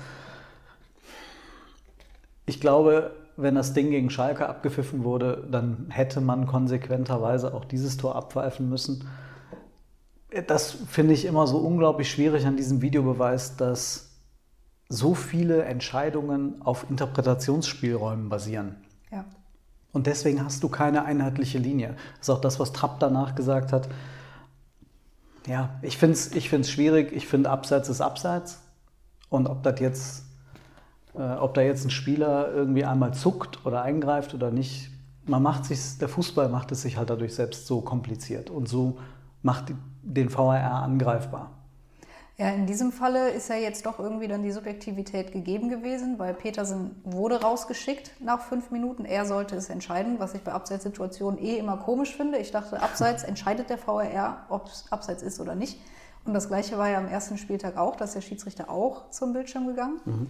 [2.47, 7.97] Ich glaube, wenn das Ding gegen Schalke abgepfiffen wurde, dann hätte man konsequenterweise auch dieses
[7.97, 9.09] Tor abpfeifen müssen.
[10.47, 14.11] Das finde ich immer so unglaublich schwierig an diesem Videobeweis, dass
[14.89, 18.77] so viele Entscheidungen auf Interpretationsspielräumen basieren.
[19.11, 19.25] Ja.
[19.93, 21.97] Und deswegen hast du keine einheitliche Linie.
[22.19, 23.89] Das ist auch das, was Trapp danach gesagt hat.
[25.47, 27.13] Ja, ich finde es ich schwierig.
[27.13, 28.61] Ich finde, Abseits ist Abseits.
[29.29, 30.26] Und ob das jetzt
[31.23, 34.91] ob da jetzt ein Spieler irgendwie einmal zuckt oder eingreift oder nicht,
[35.25, 38.99] man macht sich, der Fußball macht es sich halt dadurch selbst so kompliziert und so
[39.43, 41.51] macht den VAR angreifbar.
[42.39, 46.35] Ja, in diesem Falle ist ja jetzt doch irgendwie dann die Subjektivität gegeben gewesen, weil
[46.35, 49.07] Petersen wurde rausgeschickt nach fünf Minuten.
[49.07, 52.37] Er sollte es entscheiden, was ich bei Abseitssituationen eh immer komisch finde.
[52.37, 55.81] Ich dachte, abseits entscheidet der VAR, ob es abseits ist oder nicht.
[56.27, 59.67] Und das Gleiche war ja am ersten Spieltag auch, dass der Schiedsrichter auch zum Bildschirm
[59.67, 60.01] gegangen.
[60.05, 60.27] Mhm.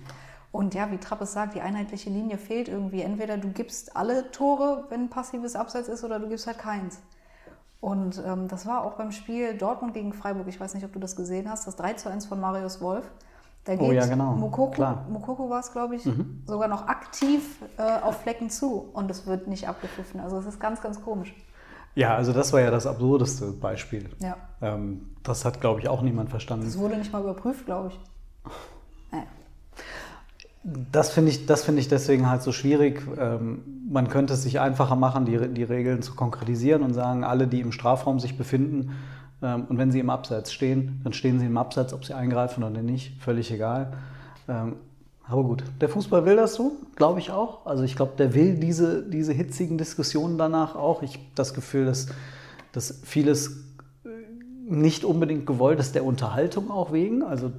[0.53, 3.03] Und ja, wie Trapp es sagt, die einheitliche Linie fehlt irgendwie.
[3.03, 7.01] Entweder du gibst alle Tore, wenn passives Abseits ist, oder du gibst halt keins.
[7.81, 10.49] Und ähm, das war auch beim Spiel Dortmund gegen Freiburg.
[10.49, 11.67] Ich weiß nicht, ob du das gesehen hast.
[11.67, 13.11] Das 3 zu 1 von Marius Wolf.
[13.65, 14.33] Da oh geht oh, ja, genau.
[14.33, 16.43] Mokoko, Mokoko war es, glaube ich, mhm.
[16.47, 18.89] sogar noch aktiv äh, auf Flecken zu.
[18.93, 20.21] Und es wird nicht abgepfiffen.
[20.21, 21.35] Also es ist ganz, ganz komisch.
[21.97, 24.11] Ja, also das war ja das absurdeste Beispiel.
[24.21, 24.37] Ja.
[24.61, 26.67] Ähm, das hat, glaube ich, auch niemand verstanden.
[26.67, 28.01] Das wurde nicht mal überprüft, glaube ich.
[29.13, 29.25] Naja.
[30.91, 33.03] Das finde ich, find ich deswegen halt so schwierig.
[33.19, 37.47] Ähm, man könnte es sich einfacher machen, die, die Regeln zu konkretisieren und sagen, alle,
[37.47, 38.93] die im Strafraum sich befinden
[39.43, 42.65] ähm, und wenn sie im Abseits stehen, dann stehen sie im Abseits, ob sie eingreifen
[42.65, 43.93] oder nicht, völlig egal.
[44.49, 44.77] Ähm,
[45.29, 47.67] aber gut, der Fußball will das so, glaube ich auch.
[47.67, 51.03] Also ich glaube, der will diese, diese hitzigen Diskussionen danach auch.
[51.03, 52.09] Ich habe das Gefühl, dass,
[52.73, 53.65] dass vieles
[54.69, 57.23] nicht unbedingt gewollt ist, der Unterhaltung auch wegen.
[57.23, 57.53] Also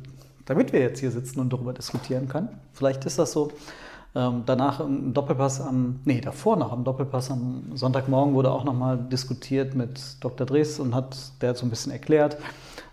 [0.48, 2.50] damit wir jetzt hier sitzen und darüber diskutieren können.
[2.74, 3.52] Vielleicht ist das so.
[4.16, 8.98] Ähm, danach im Doppelpass am, nee, davor noch am Doppelpass am Sonntagmorgen wurde auch nochmal
[8.98, 10.48] diskutiert mit Dr.
[10.48, 12.38] Drees und hat, der hat so ein bisschen erklärt.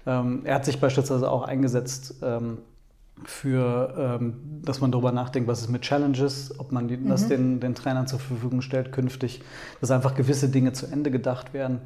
[0.07, 2.59] Ähm, er hat sich beispielsweise auch eingesetzt ähm,
[3.25, 7.09] für, ähm, dass man darüber nachdenkt, was ist mit Challenges, ob man die, mhm.
[7.09, 9.41] das den, den Trainern zur Verfügung stellt künftig,
[9.81, 11.83] dass einfach gewisse Dinge zu Ende gedacht werden.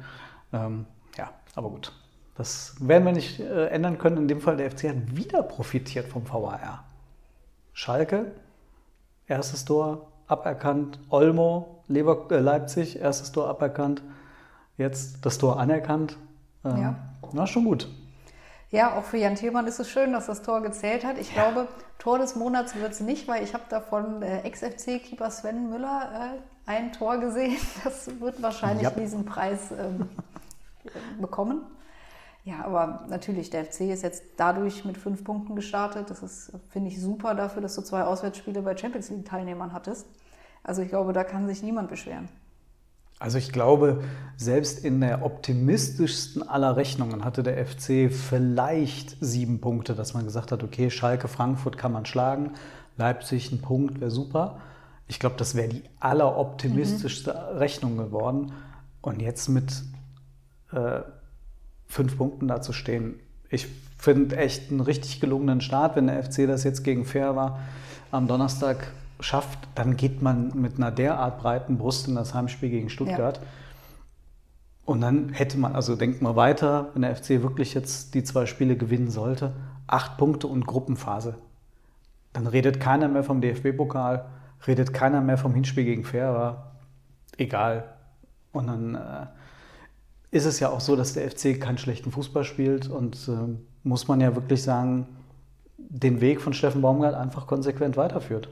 [0.51, 0.85] Ähm,
[1.17, 1.93] ja, aber gut,
[2.39, 4.15] das werden wir nicht äh, ändern können.
[4.15, 6.85] In dem Fall, der FC hat wieder profitiert vom VAR.
[7.73, 8.31] Schalke,
[9.27, 10.99] erstes Tor aberkannt.
[11.09, 14.01] Olmo, Lever äh, Leipzig, erstes Tor aberkannt.
[14.77, 16.15] Jetzt das Tor anerkannt.
[16.63, 16.95] Ähm, ja.
[17.33, 17.89] Na, schon gut.
[18.71, 21.17] Ja, auch für Jan Thielmann ist es schön, dass das Tor gezählt hat.
[21.17, 21.43] Ich ja.
[21.43, 25.69] glaube, Tor des Monats wird es nicht, weil ich habe da von äh, Ex-FC-Keeper Sven
[25.69, 27.57] Müller äh, ein Tor gesehen.
[27.83, 28.91] Das wird wahrscheinlich ja.
[28.91, 30.07] diesen Preis ähm,
[31.19, 31.63] bekommen.
[32.43, 36.09] Ja, aber natürlich, der FC ist jetzt dadurch mit fünf Punkten gestartet.
[36.09, 40.07] Das ist, finde ich, super dafür, dass du zwei Auswärtsspiele bei Champions League-Teilnehmern hattest.
[40.63, 42.29] Also ich glaube, da kann sich niemand beschweren.
[43.19, 44.01] Also ich glaube,
[44.37, 50.53] selbst in der optimistischsten aller Rechnungen hatte der FC vielleicht sieben Punkte, dass man gesagt
[50.53, 52.53] hat, okay, Schalke, Frankfurt kann man schlagen,
[52.95, 54.59] Leipzig ein Punkt wäre super.
[55.07, 57.57] Ich glaube, das wäre die alleroptimistischste mhm.
[57.57, 58.53] Rechnung geworden.
[59.01, 59.83] Und jetzt mit
[60.71, 61.01] äh,
[61.89, 63.19] fünf Punkten da zu stehen.
[63.49, 67.59] Ich finde echt einen richtig gelungenen Start, wenn der FC das jetzt gegen Fair war
[68.11, 72.89] am Donnerstag schafft, dann geht man mit einer derart breiten Brust in das Heimspiel gegen
[72.89, 73.37] Stuttgart.
[73.37, 73.43] Ja.
[74.85, 78.45] Und dann hätte man, also denkt mal weiter, wenn der FC wirklich jetzt die zwei
[78.45, 79.53] Spiele gewinnen sollte,
[79.85, 81.35] acht Punkte und Gruppenphase.
[82.33, 84.25] Dann redet keiner mehr vom DFB-Pokal,
[84.65, 86.71] redet keiner mehr vom Hinspiel gegen Fair,
[87.37, 87.83] egal.
[88.51, 89.27] Und dann äh,
[90.31, 94.07] ist es ja auch so, dass der FC keinen schlechten Fußball spielt und äh, muss
[94.07, 95.07] man ja wirklich sagen,
[95.77, 98.49] den Weg von Steffen Baumgart einfach konsequent weiterführt.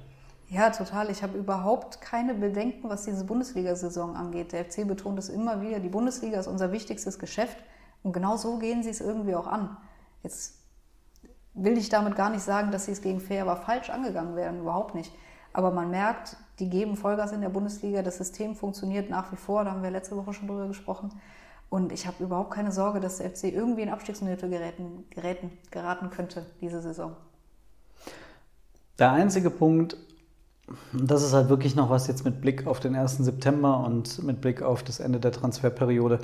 [0.49, 1.11] Ja, total.
[1.11, 4.53] Ich habe überhaupt keine Bedenken, was diese Bundesliga-Saison angeht.
[4.53, 7.57] Der FC betont es immer wieder, die Bundesliga ist unser wichtigstes Geschäft
[8.01, 9.75] und genau so gehen sie es irgendwie auch an.
[10.23, 10.55] Jetzt
[11.53, 14.61] will ich damit gar nicht sagen, dass sie es gegen Fair aber falsch angegangen werden,
[14.61, 15.11] überhaupt nicht.
[15.53, 19.63] Aber man merkt, die geben Vollgas in der Bundesliga, das System funktioniert nach wie vor,
[19.63, 21.11] da haben wir letzte Woche schon drüber gesprochen.
[21.69, 26.09] Und ich habe überhaupt keine Sorge, dass der FC irgendwie in Abstiegsnöte geräten, geräten, geraten
[26.09, 27.15] könnte diese Saison.
[28.99, 29.97] Der einzige Punkt,
[30.93, 33.17] das ist halt wirklich noch was jetzt mit Blick auf den 1.
[33.17, 36.19] September und mit Blick auf das Ende der Transferperiode.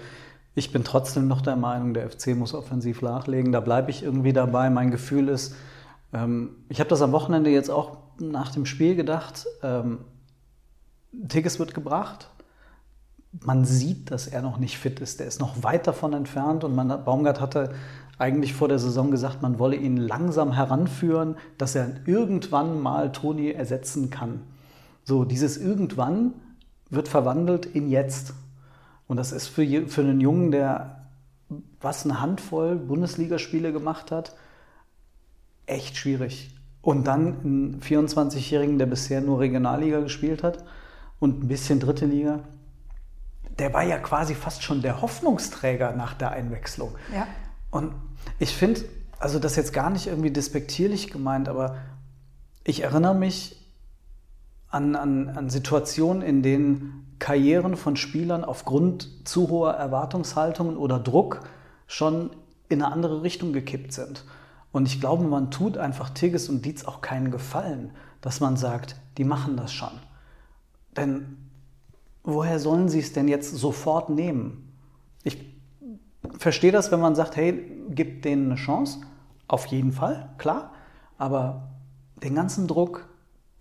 [0.56, 3.52] Ich bin trotzdem noch der Meinung, der FC muss offensiv nachlegen.
[3.52, 4.70] Da bleibe ich irgendwie dabei.
[4.70, 5.56] Mein Gefühl ist,
[6.14, 10.00] ähm, ich habe das am Wochenende jetzt auch nach dem Spiel gedacht, ähm,
[11.28, 12.30] Tigges wird gebracht.
[13.42, 15.20] Man sieht, dass er noch nicht fit ist.
[15.20, 17.74] Der ist noch weit davon entfernt und man Baumgart hatte
[18.20, 23.52] eigentlich vor der Saison gesagt, man wolle ihn langsam heranführen, dass er irgendwann mal Toni
[23.52, 24.42] ersetzen kann.
[25.04, 26.34] So, dieses irgendwann
[26.90, 28.34] wird verwandelt in jetzt.
[29.08, 31.04] Und das ist für, für einen Jungen, der
[31.82, 34.36] was eine Handvoll Bundesligaspiele gemacht hat,
[35.66, 36.56] echt schwierig.
[36.82, 40.64] Und dann einen 24-Jährigen, der bisher nur Regionalliga gespielt hat
[41.20, 42.40] und ein bisschen dritte Liga,
[43.60, 46.96] der war ja quasi fast schon der Hoffnungsträger nach der Einwechslung.
[47.14, 47.28] Ja.
[47.72, 47.94] Und
[48.40, 48.82] ich finde,
[49.20, 51.78] also das jetzt gar nicht irgendwie despektierlich gemeint, aber
[52.64, 53.60] ich erinnere mich
[54.70, 61.42] an, an, an Situationen, in denen Karrieren von Spielern aufgrund zu hoher Erwartungshaltungen oder Druck
[61.88, 62.32] schon
[62.70, 64.26] in eine andere Richtung gekippt sind.
[64.72, 68.96] Und ich glaube, man tut einfach Tigges und Dietz auch keinen Gefallen, dass man sagt,
[69.18, 69.92] die machen das schon.
[70.98, 71.38] Denn
[72.24, 74.74] woher sollen sie es denn jetzt sofort nehmen?
[75.24, 75.38] Ich
[76.38, 79.00] verstehe das, wenn man sagt, hey, gib denen eine Chance.
[79.48, 80.72] Auf jeden Fall, klar.
[81.18, 81.70] Aber
[82.24, 83.08] den ganzen Druck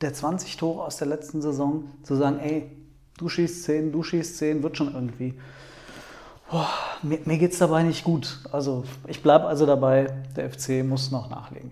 [0.00, 2.70] der 20 Tore aus der letzten Saison zu sagen, ey,
[3.18, 5.34] du schießt 10, du schießt 10, wird schon irgendwie.
[6.50, 6.68] Boah,
[7.02, 8.40] mir mir geht es dabei nicht gut.
[8.52, 11.70] Also ich bleibe also dabei, der FC muss noch nachlegen.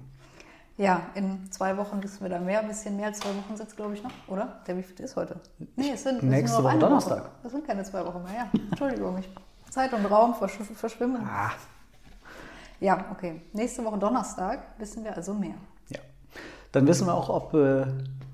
[0.81, 2.61] Ja, in zwei Wochen wissen wir da mehr.
[2.61, 4.63] Ein bisschen mehr als zwei Wochen sind es, glaube ich, noch, oder?
[4.67, 5.37] Der wievielte ist heute?
[5.77, 7.19] Nee, es sind, es Nächste sind Woche Donnerstag.
[7.19, 7.31] Woche.
[7.43, 8.51] Das sind keine zwei Wochen mehr, ja.
[8.71, 9.29] Entschuldigung, ich
[9.69, 11.21] Zeit und Raum versch verschwimmen.
[11.23, 11.51] Ah.
[12.81, 13.43] Ja, okay.
[13.53, 15.53] Nächste Woche Donnerstag wissen wir also mehr.
[15.91, 15.99] Ja.
[16.73, 17.85] Dann wissen wir auch, ob äh,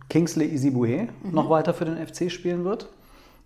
[0.08, 1.32] Kingsley Isibue mhm.
[1.32, 2.88] noch weiter für den FC spielen wird.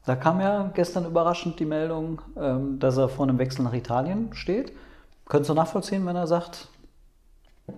[0.05, 4.35] Da kam ja gestern überraschend die Meldung, ähm, dass er vor einem Wechsel nach Italien
[4.35, 4.77] steht.
[5.25, 6.69] Könntest du nachvollziehen, wenn er sagt,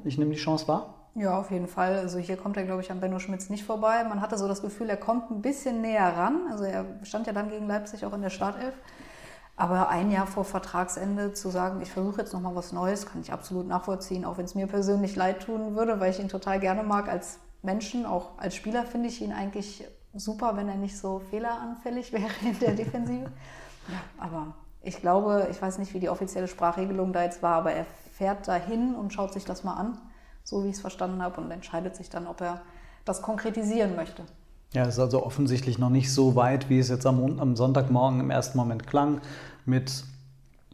[0.02, 1.01] ich nehme die Chance wahr?
[1.14, 1.96] Ja, auf jeden Fall.
[1.98, 4.02] Also hier kommt er, glaube ich, an Benno Schmitz nicht vorbei.
[4.04, 6.46] Man hatte so das Gefühl, er kommt ein bisschen näher ran.
[6.50, 8.74] Also er stand ja dann gegen Leipzig auch in der Startelf.
[9.56, 13.32] Aber ein Jahr vor Vertragsende zu sagen, ich versuche jetzt nochmal was Neues, kann ich
[13.32, 16.82] absolut nachvollziehen, auch wenn es mir persönlich leid tun würde, weil ich ihn total gerne
[16.82, 18.06] mag als Menschen.
[18.06, 22.58] Auch als Spieler finde ich ihn eigentlich super, wenn er nicht so fehleranfällig wäre in
[22.58, 23.30] der Defensive.
[23.88, 27.72] Ja, aber ich glaube, ich weiß nicht, wie die offizielle Sprachregelung da jetzt war, aber
[27.72, 29.98] er fährt dahin und schaut sich das mal an,
[30.44, 32.62] so wie ich es verstanden habe, und entscheidet sich dann, ob er
[33.04, 34.22] das konkretisieren möchte.
[34.72, 38.30] Ja, ist also offensichtlich noch nicht so weit, wie es jetzt am, am Sonntagmorgen im
[38.30, 39.20] ersten Moment klang
[39.66, 40.04] mit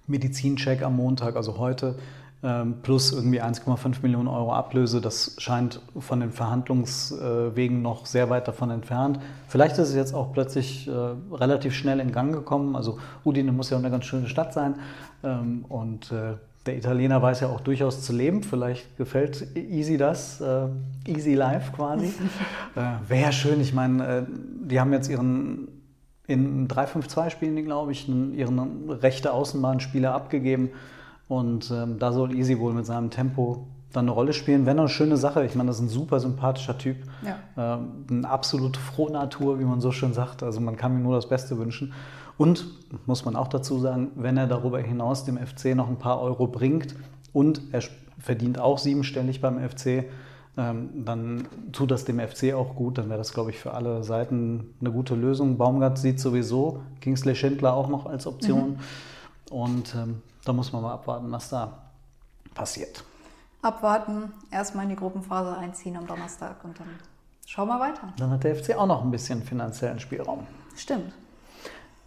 [0.07, 1.97] Medizincheck am Montag, also heute,
[2.43, 5.01] ähm, plus irgendwie 1,5 Millionen Euro Ablöse.
[5.01, 9.19] Das scheint von den Verhandlungswegen noch sehr weit davon entfernt.
[9.49, 10.93] Vielleicht ist es jetzt auch plötzlich äh,
[11.35, 12.77] relativ schnell in Gang gekommen.
[12.77, 14.77] Also Udine muss ja auch eine ganz schöne Stadt sein.
[15.25, 16.35] Ähm, und äh,
[16.69, 18.43] der Italiener weiß ja auch durchaus zu leben.
[18.43, 20.69] Vielleicht gefällt Easy das, äh,
[21.07, 22.13] Easy Life quasi.
[23.09, 23.61] Wäre ja schön.
[23.61, 24.27] Ich meine,
[24.63, 25.69] die haben jetzt ihren
[26.29, 30.71] in 3-5-2 spielen die, glaube ich, ihren rechte Außenbahnspieler abgegeben.
[31.27, 34.67] Und ähm, da soll Easy wohl mit seinem Tempo dann eine Rolle spielen.
[34.67, 35.45] Wenn eine schöne Sache.
[35.47, 36.97] Ich meine, das ist ein super sympathischer Typ.
[37.25, 37.77] Ja.
[37.77, 40.43] Ähm, eine absolute Frohnatur, wie man so schön sagt.
[40.43, 41.95] Also man kann ihm nur das Beste wünschen.
[42.39, 42.67] Und,
[43.07, 46.47] muss man auch dazu sagen, wenn er darüber hinaus dem FC noch ein paar Euro
[46.47, 46.95] bringt
[47.33, 47.83] und er
[48.19, 50.05] verdient auch siebenstellig beim FC,
[50.57, 52.99] ähm, dann tut das dem FC auch gut.
[52.99, 55.59] Dann wäre das, glaube ich, für alle Seiten eine gute Lösung.
[55.59, 58.71] Baumgart sieht sowieso Kingsley Schindler auch noch als Option.
[58.71, 58.79] Mhm.
[59.51, 61.79] Und ähm, da muss man mal abwarten, was da
[62.55, 63.05] passiert.
[63.63, 66.89] Abwarten, erstmal in die Gruppenphase einziehen am Donnerstag und dann
[67.47, 68.13] schauen wir weiter.
[68.17, 70.47] Dann hat der FC auch noch ein bisschen finanziellen Spielraum.
[70.77, 71.13] Stimmt.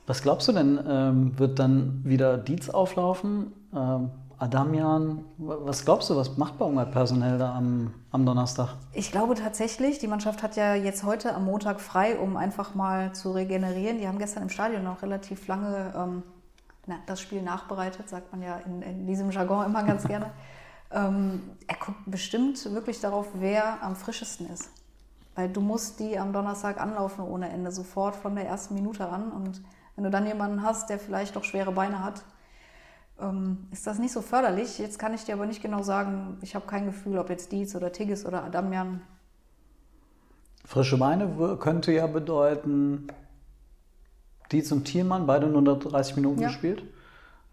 [0.08, 3.54] Was glaubst du denn, ähm, wird dann wieder Dietz auflaufen?
[3.74, 4.10] Ähm,
[4.40, 8.70] Adamian, was glaubst du, was macht Baumgart personell da am, am Donnerstag?
[8.92, 13.14] Ich glaube tatsächlich, die Mannschaft hat ja jetzt heute am Montag frei, um einfach mal
[13.14, 14.00] zu regenerieren.
[14.00, 16.24] Die haben gestern im Stadion noch relativ lange ähm,
[16.88, 20.32] na, das Spiel nachbereitet, sagt man ja in, in diesem Jargon immer ganz gerne.
[20.92, 24.72] ähm, er guckt bestimmt wirklich darauf, wer am frischesten ist.
[25.36, 29.32] Weil du musst die am Donnerstag anlaufen ohne Ende, sofort von der ersten Minute an.
[29.32, 29.62] Und
[30.02, 32.24] wenn du dann jemanden hast, der vielleicht doch schwere Beine hat,
[33.20, 34.80] ähm, ist das nicht so förderlich.
[34.80, 37.76] Jetzt kann ich dir aber nicht genau sagen, ich habe kein Gefühl, ob jetzt Dietz
[37.76, 39.02] oder Tigges oder Adamian.
[40.66, 43.10] Frische Beine könnte ja bedeuten,
[44.52, 46.48] Dietz und Thielmann, beide nur 130 Minuten Ja.
[46.48, 46.84] gespielt.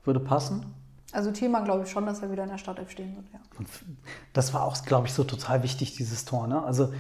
[0.04, 0.74] Würde passen.
[1.12, 3.26] Also Thielmann glaube ich schon, dass er wieder in der Startelf stehen wird.
[3.30, 3.40] Ja.
[4.32, 6.46] Das war auch, glaube ich, so total wichtig, dieses Tor.
[6.46, 6.62] Ne?
[6.62, 6.94] Also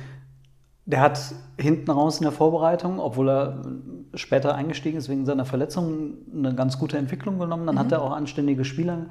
[0.88, 3.62] der hat hinten raus in der Vorbereitung, obwohl er
[4.14, 7.66] später eingestiegen ist wegen seiner Verletzung, eine ganz gute Entwicklung genommen.
[7.66, 9.04] Dann hat er auch anständige Spieler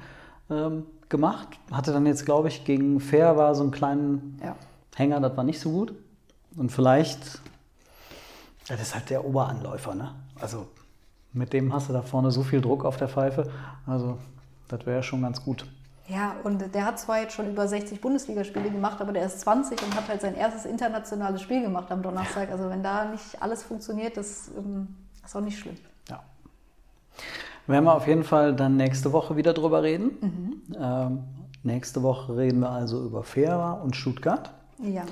[0.50, 1.48] ähm, gemacht.
[1.70, 4.56] Hatte dann jetzt, glaube ich, gegen Fair war so einen kleinen Ja.
[4.96, 5.94] Hänger, das war nicht so gut.
[6.56, 7.40] Und vielleicht,
[8.66, 9.94] ja, das ist halt der Oberanläufer.
[9.94, 10.10] Ne?
[10.40, 10.66] Also
[11.32, 13.48] mit dem hast du da vorne so viel Druck auf der Pfeife.
[13.86, 14.18] Also
[14.66, 15.64] das wäre schon ganz gut.
[16.08, 19.82] Ja, und der hat zwar jetzt schon über 60 Bundesligaspiele gemacht, aber der ist 20
[19.82, 22.50] und hat halt sein erstes internationales Spiel gemacht am Donnerstag.
[22.50, 24.88] Also wenn da nicht alles funktioniert, das ähm,
[25.22, 25.76] ist auch nicht schlimm.
[26.08, 26.22] Ja.
[27.66, 30.62] Werden wir auf jeden Fall dann nächste Woche wieder drüber reden.
[30.80, 31.24] Ähm,
[31.62, 34.50] nächste Woche reden wir also über Fera und Stuttgart.
[34.78, 35.02] Ja.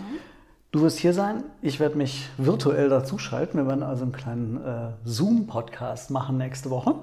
[0.72, 1.44] Du wirst hier sein.
[1.61, 3.61] Ich werde mich virtuell dazuschalten.
[3.61, 6.94] Wir werden also einen kleinen äh, Zoom-Podcast machen nächste Woche.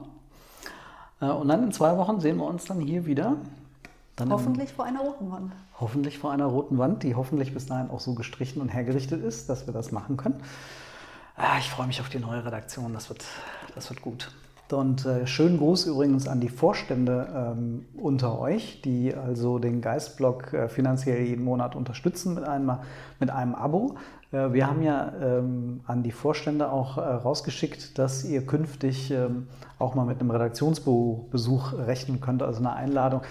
[1.21, 3.37] Äh, und dann in zwei Wochen sehen wir uns dann hier wieder.
[4.15, 5.53] Dann im- Hoffentlich vor einer roten Wand.
[5.79, 9.49] Hoffentlich vor einer roten Wand, die hoffentlich bis dahin auch so gestrichen und hergerichtet ist,
[9.49, 10.41] dass wir das machen können.
[11.35, 13.25] Ah, ich freue mich auf die neue Redaktion, das wird,
[13.73, 14.31] das wird gut.
[14.71, 20.51] Und äh, schönen Gruß übrigens an die Vorstände ähm, unter euch, die also den Geistblog
[20.53, 22.77] äh, finanziell jeden Monat unterstützen mit einem,
[23.19, 23.95] mit einem Abo.
[24.31, 29.47] Äh, wir haben ja ähm, an die Vorstände auch äh, rausgeschickt, dass ihr künftig ähm,
[29.77, 33.21] auch mal mit einem Redaktionsbesuch rechnen könnt, also eine Einladung.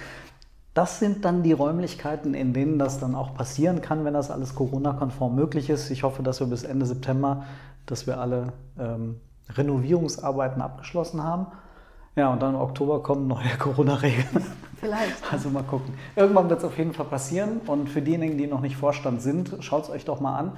[0.74, 4.54] Das sind dann die Räumlichkeiten, in denen das dann auch passieren kann, wenn das alles
[4.54, 5.90] Corona-konform möglich ist.
[5.90, 7.44] Ich hoffe, dass wir bis Ende September,
[7.85, 11.46] dass wir alle ähm, Renovierungsarbeiten abgeschlossen haben.
[12.16, 14.46] Ja, und dann im Oktober kommen neue Corona-Regeln.
[14.76, 15.32] Vielleicht.
[15.32, 15.94] Also mal gucken.
[16.16, 17.61] Irgendwann wird es auf jeden Fall passieren.
[17.66, 20.52] Und für diejenigen, die noch nicht Vorstand sind, schaut es euch doch mal an.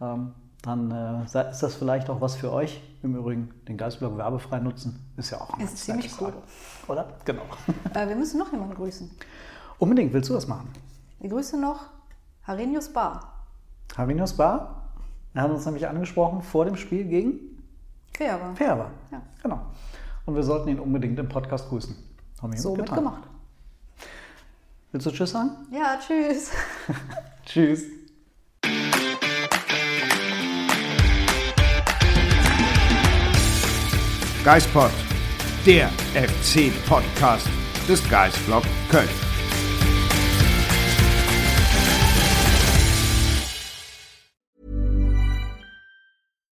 [0.00, 2.80] Ähm, dann äh, ist das vielleicht auch was für euch.
[3.02, 4.98] Im Übrigen den Geistblog werbefrei nutzen.
[5.16, 6.32] Ist ja auch eine Ist ziemlich Sache.
[6.88, 7.06] Oder?
[7.24, 7.42] Genau.
[7.94, 9.10] Äh, wir müssen noch jemanden grüßen.
[9.78, 10.70] Unbedingt, willst du das machen?
[11.20, 11.86] Wir grüßen noch
[12.46, 13.32] Harenius Bar.
[13.96, 14.88] Havinus Bar.
[15.34, 17.40] Er hat uns nämlich angesprochen vor dem Spiel gegen
[18.16, 18.56] Fair war.
[18.56, 18.90] Ferber.
[19.10, 19.20] Ja.
[19.42, 19.60] Genau.
[20.24, 21.94] Und wir sollten ihn unbedingt im Podcast grüßen.
[22.40, 23.22] Haben wir So hiermit mitgemacht.
[24.92, 25.50] Willst du Tschüss sagen?
[25.70, 26.50] Ja, tschüss.
[27.44, 27.84] Tschüss.
[34.42, 34.90] Geispod,
[35.66, 37.48] der FC-Podcast
[37.88, 39.25] des Geistblog Köln.